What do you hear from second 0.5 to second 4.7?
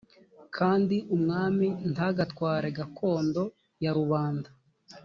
kandi umwami ntagatware gakondo ya rubanda